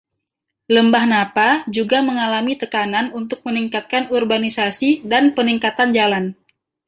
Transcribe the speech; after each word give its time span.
Lembah 0.75 1.05
Napa 1.13 1.49
juga 1.77 1.97
mengalami 2.09 2.53
tekanan 2.61 3.05
untuk 3.19 3.39
meningkatkan 3.47 4.03
urbanisasi 4.15 4.89
dan 5.11 5.23
peningkatan 5.37 5.89
jalan. 5.97 6.25